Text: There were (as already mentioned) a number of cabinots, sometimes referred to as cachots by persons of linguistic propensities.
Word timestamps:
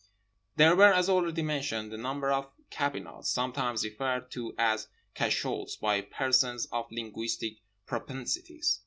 There 0.55 0.75
were 0.75 0.91
(as 0.91 1.09
already 1.09 1.43
mentioned) 1.43 1.93
a 1.93 1.97
number 1.99 2.31
of 2.31 2.49
cabinots, 2.71 3.29
sometimes 3.29 3.85
referred 3.85 4.31
to 4.31 4.55
as 4.57 4.87
cachots 5.13 5.75
by 5.75 6.01
persons 6.01 6.65
of 6.71 6.91
linguistic 6.91 7.57
propensities. 7.85 8.79